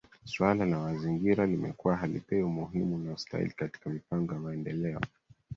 Suala 0.25 0.65
la 0.65 0.79
mazingira 0.79 1.45
limekuwa 1.45 1.95
halipewi 1.97 2.43
umuhimu 2.43 2.95
unaostahili 2.95 3.51
katika 3.51 3.89
mipango 3.89 4.33
ya 4.33 4.39
maendeleo 4.39 4.99